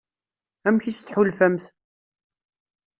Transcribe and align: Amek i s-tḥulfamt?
Amek 0.67 0.85
i 0.85 0.93
s-tḥulfamt? 0.93 1.65